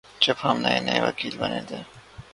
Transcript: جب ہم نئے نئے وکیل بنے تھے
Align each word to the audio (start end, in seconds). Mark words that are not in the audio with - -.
جب 0.23 0.35
ہم 0.43 0.55
نئے 0.63 0.79
نئے 0.87 0.99
وکیل 1.07 1.33
بنے 1.41 1.61
تھے 1.67 1.79